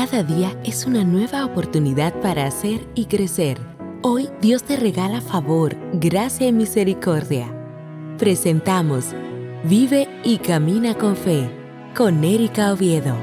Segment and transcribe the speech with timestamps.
[0.00, 3.58] Cada día es una nueva oportunidad para hacer y crecer.
[4.00, 7.54] Hoy Dios te regala favor, gracia y misericordia.
[8.16, 9.14] Presentamos
[9.64, 11.50] Vive y Camina con Fe
[11.94, 13.14] con Erika Oviedo.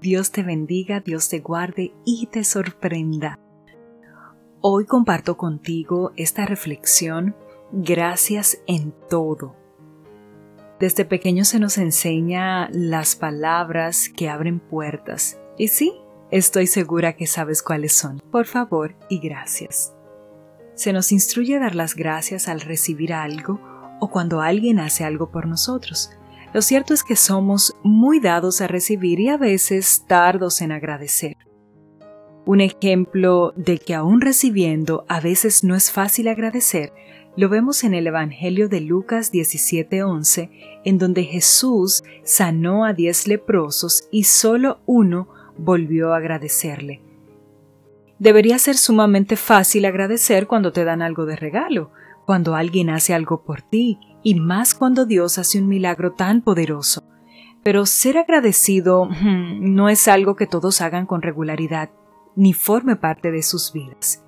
[0.00, 3.38] Dios te bendiga, Dios te guarde y te sorprenda.
[4.62, 7.36] Hoy comparto contigo esta reflexión,
[7.70, 9.61] gracias en todo.
[10.82, 15.38] Desde pequeño se nos enseña las palabras que abren puertas.
[15.56, 15.92] Y sí,
[16.32, 18.20] estoy segura que sabes cuáles son.
[18.32, 19.94] Por favor y gracias.
[20.74, 23.60] Se nos instruye a dar las gracias al recibir algo
[24.00, 26.10] o cuando alguien hace algo por nosotros.
[26.52, 31.36] Lo cierto es que somos muy dados a recibir y a veces tardos en agradecer.
[32.44, 36.92] Un ejemplo de que aún recibiendo a veces no es fácil agradecer
[37.34, 40.50] lo vemos en el Evangelio de Lucas 17:11,
[40.84, 47.00] en donde Jesús sanó a diez leprosos y solo uno volvió a agradecerle.
[48.18, 51.90] Debería ser sumamente fácil agradecer cuando te dan algo de regalo,
[52.26, 57.02] cuando alguien hace algo por ti, y más cuando Dios hace un milagro tan poderoso.
[57.64, 61.90] Pero ser agradecido hmm, no es algo que todos hagan con regularidad,
[62.36, 64.24] ni forme parte de sus vidas.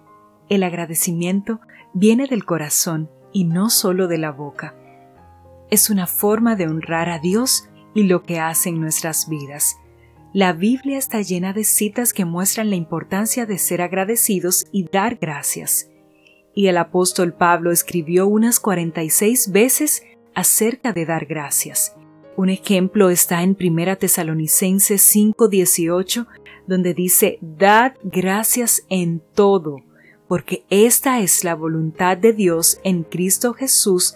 [0.49, 1.61] El agradecimiento
[1.93, 4.75] viene del corazón y no solo de la boca.
[5.71, 9.77] Es una forma de honrar a Dios y lo que hace en nuestras vidas.
[10.33, 15.17] La Biblia está llena de citas que muestran la importancia de ser agradecidos y dar
[15.17, 15.91] gracias.
[16.55, 20.03] Y el apóstol Pablo escribió unas 46 veces
[20.35, 21.97] acerca de dar gracias.
[22.37, 26.27] Un ejemplo está en 1 Tesalonicenses 5:18,
[26.67, 29.83] donde dice, Dad gracias en todo
[30.29, 34.15] porque esta es la voluntad de Dios en Cristo Jesús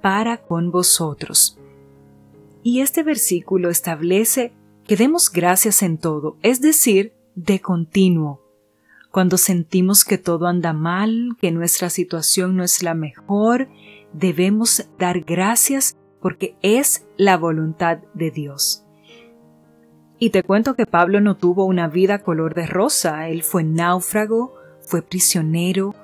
[0.00, 1.58] para con vosotros.
[2.62, 4.52] Y este versículo establece
[4.86, 8.40] que demos gracias en todo, es decir, de continuo.
[9.10, 13.68] Cuando sentimos que todo anda mal, que nuestra situación no es la mejor,
[14.12, 18.87] debemos dar gracias porque es la voluntad de Dios.
[20.18, 24.54] Y te cuento que Pablo no tuvo una vida color de rosa, él fue náufrago,
[24.80, 25.94] fue prisionero,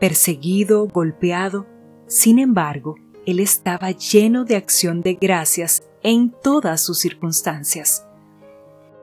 [0.00, 1.66] perseguido, golpeado.
[2.06, 8.06] Sin embargo, él estaba lleno de acción de gracias en todas sus circunstancias.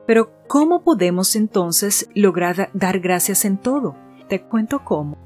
[0.06, 3.96] Pero ¿cómo podemos entonces lograr dar gracias en todo?
[4.28, 5.16] Te cuento cómo.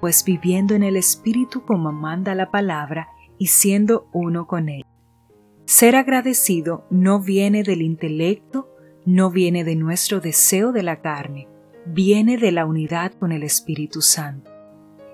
[0.00, 4.84] Pues viviendo en el Espíritu como manda la palabra y siendo uno con Él.
[5.66, 8.68] Ser agradecido no viene del intelecto,
[9.04, 11.48] no viene de nuestro deseo de la carne,
[11.86, 14.48] viene de la unidad con el Espíritu Santo.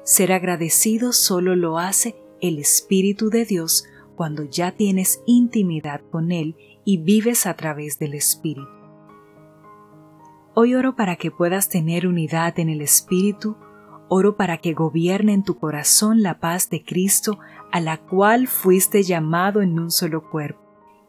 [0.04, 6.54] Ser agradecido solo lo hace el Espíritu de Dios cuando ya tienes intimidad con Él
[6.84, 8.68] y vives a través del Espíritu.
[10.52, 13.56] Hoy oro para que puedas tener unidad en el Espíritu,
[14.12, 17.38] oro para que gobierne en tu corazón la paz de Cristo
[17.70, 20.60] a la cual fuiste llamado en un solo cuerpo,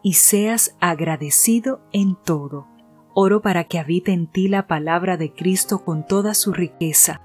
[0.02, 2.68] y seas agradecido en todo
[3.16, 7.22] Oro para que habite en ti la palabra de Cristo con toda su riqueza.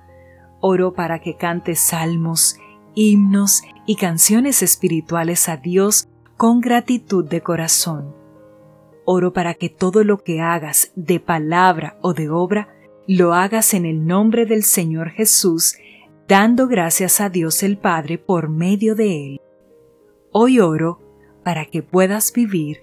[0.61, 2.59] Oro para que cantes salmos,
[2.95, 6.07] himnos y canciones espirituales a Dios
[6.37, 8.15] con gratitud de corazón.
[9.07, 12.69] Oro para que todo lo que hagas de palabra o de obra
[13.09, 15.77] lo hagas en el nombre del Señor Jesús,
[16.29, 19.41] dando gracias a Dios el Padre por medio de Él.
[20.31, 21.01] Hoy oro
[21.43, 22.81] para que puedas vivir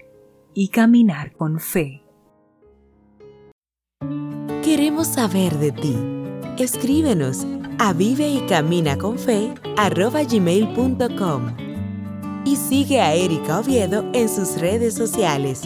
[0.52, 2.02] y caminar con fe.
[4.64, 5.96] Queremos saber de ti.
[6.58, 7.46] Escríbenos
[7.78, 9.54] a vive y camina con fe
[12.44, 15.62] y sigue a Erika Oviedo en sus redes sociales